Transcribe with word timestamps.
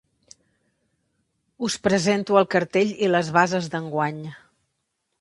Us 1.69 1.77
presento 1.89 2.41
el 2.41 2.49
cartell 2.57 2.97
i 3.09 3.13
les 3.15 3.33
bases 3.39 3.73
d'enguany. 3.75 4.29